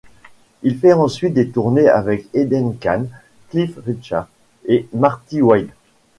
[0.63, 3.07] Il fait ensuite des tournées avec Eden Kane,
[3.51, 4.29] Cliff Richard
[4.65, 5.69] et Marty Wilde.